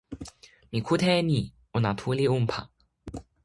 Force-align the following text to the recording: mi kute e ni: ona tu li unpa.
mi 0.71 0.79
kute 0.85 1.07
e 1.19 1.21
ni: 1.29 1.39
ona 1.77 1.89
tu 1.99 2.09
li 2.17 2.25
unpa. 2.37 2.59